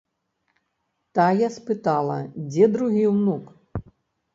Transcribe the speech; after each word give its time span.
Тая 1.19 1.47
спытала, 1.57 2.19
дзе 2.49 2.75
другі 2.79 3.05
ўнук? 3.15 3.45